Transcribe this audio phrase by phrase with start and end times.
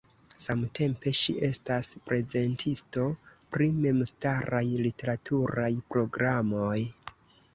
[0.43, 3.03] Samtempe ŝi estas prezentisto
[3.55, 6.79] pri memstaraj literaturaj programoj.